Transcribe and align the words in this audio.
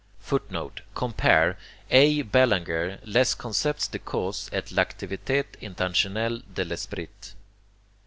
[Footnote: 0.17 0.81
Compare 0.95 1.59
A. 1.91 2.23
Bellanger: 2.23 2.97
Les 3.05 3.35
concepts 3.35 3.87
de 3.87 3.99
Cause, 3.99 4.49
et 4.51 4.71
l'activite 4.71 5.55
intentionelle 5.61 6.41
de 6.51 6.63
l'Esprit. 6.65 7.35